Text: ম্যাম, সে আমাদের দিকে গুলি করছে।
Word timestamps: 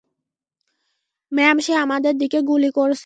ম্যাম, 1.31 1.57
সে 1.59 1.73
আমাদের 1.75 2.13
দিকে 2.17 2.39
গুলি 2.41 2.67
করছে। 2.71 2.99